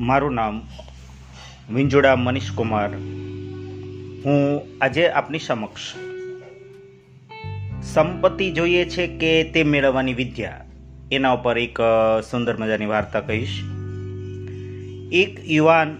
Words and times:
મારું 0.00 0.32
નામ 0.32 0.62
વિંજોડા 1.70 2.16
મનીષ 2.16 2.50
કુમાર 2.50 2.90
હું 4.24 4.60
આજે 4.80 5.08
આપની 5.08 5.38
સમક્ષ 5.38 5.94
સંપત્તિ 7.82 8.52
જોઈએ 8.52 8.84
છે 8.84 9.06
કે 9.06 9.44
તે 9.44 9.62
મેળવવાની 9.62 10.14
વિદ્યા. 10.14 10.64
એના 11.12 11.30
ઉપર 11.30 11.58
એક 11.58 11.78
સુંદર 12.30 12.56
મજાની 12.56 12.86
વાર્તા 12.86 13.20
કહીશ. 13.20 13.62
એક 15.12 15.50
યુવાન 15.50 15.96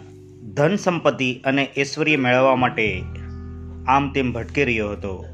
ધન 0.55 0.77
સંપત્તિ 0.77 1.41
અને 1.45 1.69
ઐશ્વર્ય 1.79 2.17
મેળવવા 2.17 2.57
માટે 2.57 3.03
આમ 3.89 4.13
તેમ 4.13 4.33
ભટકી 4.33 4.65
રહ્યો 4.65 4.91
હતો. 4.91 5.25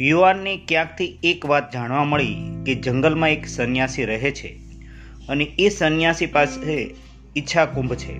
યુવાનને 0.00 0.56
ક્યાંકથી 0.68 1.18
એક 1.22 1.46
વાત 1.46 1.72
જાણવા 1.72 2.04
મળી 2.04 2.36
કે 2.66 2.74
જંગલમાં 2.74 3.30
એક 3.30 3.46
સંન્યાસી 3.46 4.04
રહે 4.04 4.30
છે 4.30 4.60
અને 5.28 5.44
એ 5.44 5.68
સંન્યાસી 5.68 6.26
પાસે 6.26 7.05
ઈચ્છા 7.36 7.66
કુંભ 7.66 7.94
છે. 7.94 8.18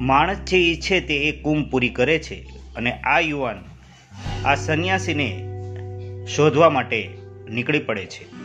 માણસ 0.00 0.36
જે 0.38 0.58
ઈચ્છે 0.58 1.00
તે 1.00 1.16
એ 1.16 1.32
કુંભ 1.32 1.70
પૂરી 1.70 1.88
કરે 1.88 2.18
છે 2.18 2.42
અને 2.76 2.92
આ 2.92 3.20
યુવાન, 3.20 3.64
આ 4.44 4.54
સંન્યાસીને 4.54 5.48
શોધવા 6.26 6.70
માટે 6.70 7.10
નીકળી 7.50 7.78
પડે 7.78 8.06
છે. 8.06 8.42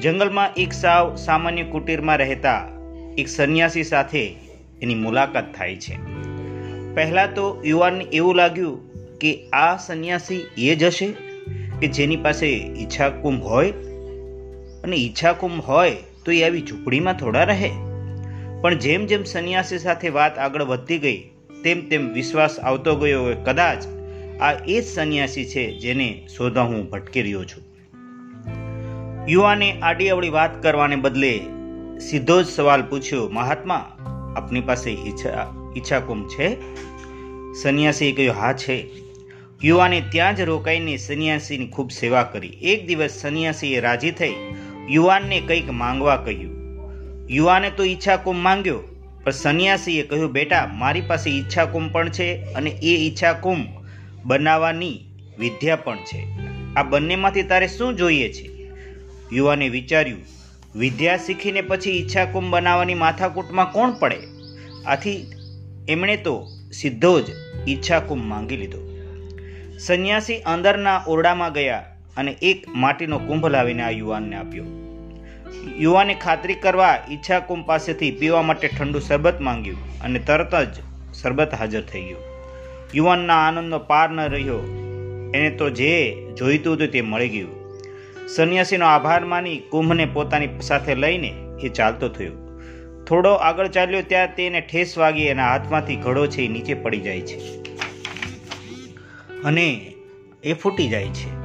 જંગલમાં 0.00 0.54
એક 0.56 0.72
સાવ 0.72 1.16
સામાન્ય 1.16 1.62
કુટીરમાં 1.62 2.16
રહેતા 2.16 2.68
એક 3.18 3.28
સંન્યાસી 3.28 3.82
સાથે 3.82 4.34
એની 4.82 4.94
મુલાકાત 4.94 5.54
થાય 5.54 5.76
છે. 5.76 5.94
પહેલાં 6.94 7.34
તો 7.34 7.62
યુવાનને 7.64 8.04
એવું 8.04 8.36
લાગ્યું 8.36 8.94
કે 9.18 9.50
આ 9.50 9.76
સંન્યાસી 9.76 10.40
એ 10.58 10.74
જ 10.74 10.84
હશે 10.84 11.06
કે 11.80 11.86
જેની 11.86 12.16
પાસે 12.16 12.46
ઈચ્છા 12.78 13.08
કુંભ 13.08 13.42
હોય. 13.42 13.72
અને 14.84 14.96
ઈચ્છા 14.96 15.32
કુંભ 15.32 15.60
હોય 15.60 15.96
તો 16.24 16.32
એ 16.32 16.42
આવી 16.42 16.60
ઝૂંપડીમાં 16.60 17.14
થોડા 17.14 17.44
રહે. 17.44 17.70
પણ 18.64 18.74
જેમ 18.74 19.06
જેમ 19.06 19.24
સંન્યાસી 19.24 19.78
સાથે 19.78 20.08
વાત 20.08 20.38
આગળ 20.38 20.62
વધતી 20.62 20.98
ગઈ, 20.98 21.30
તેમ 21.64 21.88
તેમ 21.88 22.12
વિશ્વાસ 22.12 22.58
આવતો 22.58 22.96
ગયો 22.96 23.22
હોય 23.22 23.34
કદાચ 23.34 23.84
આ 24.40 24.52
એ 24.52 24.80
જ 24.80 24.84
સંન્યાસી 24.84 25.44
છે 25.44 25.78
જેને 25.78 26.28
શોધવા 26.36 26.62
હું 26.62 26.90
ભટકી 26.90 27.22
રહ્યો 27.22 27.44
છું. 27.44 27.62
યુવાને 29.28 29.80
આડી 29.80 30.08
અવળી 30.08 30.28
વાત 30.28 30.62
કરવાને 30.62 30.96
બદલે 30.96 31.40
સીધો 31.98 32.42
જ 32.42 32.46
સવાલ 32.46 32.82
પૂછ્યો, 32.82 33.28
મહાત્મા, 33.28 33.96
આપની 34.36 34.60
પાસે 34.60 34.90
ઈચ્છા 34.90 35.46
ઈચ્છા 35.76 36.00
છે? 36.38 36.56
સંન્યાસીએ 37.62 38.12
કહ્યું, 38.12 38.34
હા 38.34 38.52
છે. 38.52 38.86
યુવાને 39.64 40.02
ત્યાં 40.12 40.36
જ 40.36 40.40
રોકાઈને 40.40 40.96
સંન્યાસીની 40.96 41.66
ખૂબ 41.66 41.90
સેવા 41.90 42.22
કરી. 42.22 42.48
એક 42.48 42.86
દિવસ 42.86 43.10
સંન્યાસીએ 43.10 43.80
રાજી 43.80 44.10
થઈ 44.10 44.34
યુવાનને 44.88 45.40
કંઈક 45.40 45.70
માંગવા 45.70 46.16
કહ્યું. 46.16 46.63
યુવાને 47.28 47.70
તો 47.70 47.84
ઈચ્છા 47.84 48.16
કુંભ 48.16 48.40
માંગ્યો, 48.40 48.80
પણ 49.24 49.30
સંન્યાસીએ 49.30 50.02
કહ્યું, 50.02 50.32
બેટા, 50.32 50.66
મારી 50.66 51.00
પાસે 51.00 51.30
ઈચ્છા 51.30 51.64
કુંભ 51.64 51.92
પણ 51.92 52.08
છે 52.08 52.42
અને 52.42 52.70
એ 52.70 52.96
ઈચ્છા 52.96 53.32
કુંભ 53.32 53.66
બનાવવાની 54.24 55.00
વિદ્યા 55.38 55.76
પણ 55.76 55.96
છે. 55.96 56.26
આ 56.76 56.82
બંનેમાંથી 56.82 57.42
તારે 57.42 57.68
શું 57.68 57.96
જોઈએ 57.96 58.32
છે? 58.32 58.50
યુવાને 59.32 59.68
વિચાર્યું, 59.68 60.22
વિદ્યા 60.78 61.16
શીખીને 61.16 61.60
પછી 61.60 61.90
ઈચ્છા 61.90 62.24
કુંભ 62.24 62.52
બનાવવાની 62.52 62.94
માથાકૂટમાં 62.94 63.72
કોણ 63.72 63.90
પડે? 63.90 64.16
આથી 64.86 65.26
એમણે 65.88 66.16
તો 66.16 66.46
સીધો 66.72 67.20
જ 67.20 67.24
ઈચ્છાકુંભ 67.68 68.24
માંગી 68.24 68.56
લીધો. 68.56 68.78
સંન્યાસી 69.78 70.36
અંદરના 70.36 71.04
ઓરડામાં 71.06 71.52
ગયા 71.52 71.84
અને 72.16 72.36
એક 72.42 72.68
માટીનો 72.68 73.18
કુંભ 73.18 73.46
લાવીને 73.46 73.82
આ 73.82 73.90
યુવાનને 73.90 74.36
આપ્યો. 74.36 74.83
યુવાને 75.78 76.14
ખાતરી 76.14 76.54
કરવા 76.54 76.98
ઈચ્છા 77.10 77.38
કુંભ 77.38 77.66
પાસેથી 77.66 78.10
પીવા 78.10 78.42
માટે 78.42 78.68
ઠંડુ 78.68 78.98
શરબત 78.98 79.40
માંગ્યું 79.40 80.00
અને 80.00 80.18
તરત 80.18 80.54
જ 80.54 80.74
શરબત 81.14 81.54
હાજર 81.54 81.82
થઈ 81.82 82.02
ગયું. 82.02 82.20
યુવાનના 82.94 83.34
આનંદનો 83.34 83.78
પાર 83.78 84.10
ન 84.10 84.20
રહ્યો. 84.20 84.58
એને 85.34 85.50
તો 85.50 85.70
જે 85.70 86.26
જોઈતું 86.38 86.74
હતું 86.74 86.88
તે 86.88 87.00
મળી 87.00 87.28
ગયું. 87.28 87.64
સંન્યાસીનો 88.28 88.86
આભાર 88.86 89.24
માની 89.24 89.58
કુંભને 89.58 90.06
પોતાની 90.06 90.48
સાથે 90.60 90.94
લઈને 90.94 91.34
એ 91.62 91.68
ચાલતો 91.68 92.08
થયો. 92.08 92.32
થોડો 93.08 93.32
આગળ 93.32 93.66
ચાલ્યો 93.66 94.02
ત્યાં 94.02 94.34
તેને 94.34 94.60
ઠેસ 94.60 94.98
વાગી 94.98 95.22
એના 95.22 95.48
હાથમાંથી 95.48 95.96
ઘડો 95.96 96.26
છે 96.26 96.42
એ 96.42 96.48
નીચે 96.48 96.74
પડી 96.74 97.00
જાય 97.00 97.20
છે. 97.20 97.38
અને 99.42 99.94
એ 100.44 100.52
ફૂટી 100.52 100.88
જાય 100.88 101.06
છે. 101.06 101.44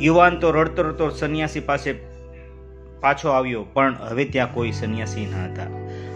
યુવાન 0.00 0.38
તો 0.38 0.50
રડતો 0.50 0.82
રડતો 0.82 1.08
સંન્યાસી 1.08 1.60
પાસે 1.60 2.09
પાછો 3.00 3.28
આવ્યો, 3.28 3.64
પણ 3.64 3.94
હવે 3.94 4.24
ત્યાં 4.24 4.54
કોઈ 4.54 4.72
સંન્યાસી 4.72 5.26
ન 5.26 5.34
હતા. 5.34 5.70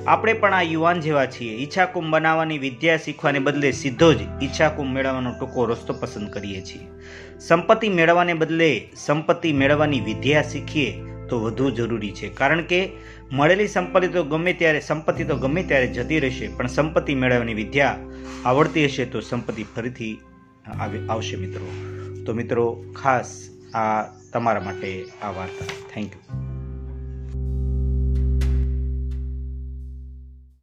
આપણે 0.06 0.32
પણ 0.32 0.54
આ 0.54 0.62
યુવાન 0.62 1.00
જેવા 1.00 1.26
છીએ. 1.26 1.56
ઈચ્છાકુંભ 1.56 2.10
બનાવવાની 2.10 2.58
વિદ્યા 2.58 2.96
શીખવાને 2.96 3.38
બદલે 3.38 3.70
સીધો 3.70 4.14
જ 4.14 4.20
ઈચ્છાકુંભ 4.42 4.94
મેળવવાનો 4.94 5.32
ટૂંકો 5.40 5.64
રસ્તો 5.64 5.92
પસંદ 5.92 6.30
કરીએ 6.30 6.60
છીએ. 6.60 6.86
સંપત્તિ 7.38 7.88
મેળવવાને 7.88 8.34
બદલે 8.34 8.88
સંપત્તિ 8.96 9.52
મેળવવાની 9.52 10.00
વિદ્યા 10.00 10.42
શીખીએ 10.42 10.92
તો 11.28 11.40
વધુ 11.40 11.70
જરૂરી 11.70 12.10
છે. 12.10 12.28
કારણ 12.28 12.62
કે 12.62 12.88
મળેલી 13.32 13.68
સંપત્તિ 13.68 14.08
તો 14.08 14.24
ગમે 14.24 14.52
ત્યારે, 14.52 14.80
સંપત્તિ 14.80 15.24
તો 15.24 15.36
ગમે 15.36 15.62
ત્યારે 15.62 15.86
જતી 15.86 16.20
રહેશે, 16.20 16.48
પણ 16.48 16.66
સંપત્તિ 16.66 17.14
મેળવવાની 17.14 17.54
વિદ્યા 17.54 17.98
આવડતી 18.44 18.84
હશે 18.84 19.04
તો 19.04 19.20
સંપત્તિ 19.20 19.62
ફરીથી 19.62 20.18
આવે, 20.80 20.98
આવશે 21.10 21.36
મિત્રો. 21.36 21.66
તો 22.26 22.34
મિત્રો, 22.34 22.84
ખાસ 23.02 23.48
આ 23.74 24.02
તમારા 24.32 24.60
માટે 24.60 25.04
આ 25.22 25.30
વાર્તા. 25.30 25.66
Thank 25.94 26.12
you 26.12 26.44